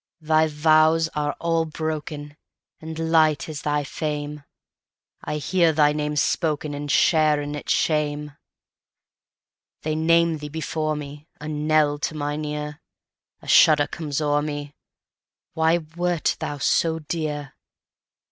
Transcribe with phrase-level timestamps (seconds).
[0.21, 2.35] Thy vows are all broken,
[2.79, 8.35] And light is thy fame:I hear thy name spokenAnd share in its shame.
[9.83, 16.57] They name thee before me,A knell to mine ear;A shudder comes o'er me—Why wert thou
[16.57, 17.53] so dear?